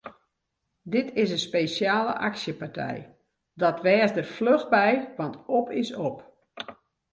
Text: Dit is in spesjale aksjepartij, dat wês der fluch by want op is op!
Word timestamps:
Dit 0.81 1.11
is 1.13 1.31
in 1.31 1.39
spesjale 1.39 2.13
aksjepartij, 2.13 3.15
dat 3.59 3.77
wês 3.85 4.11
der 4.17 4.29
fluch 4.35 4.65
by 4.75 4.91
want 5.17 5.35
op 5.59 5.67
is 5.81 5.91
op! 6.09 6.17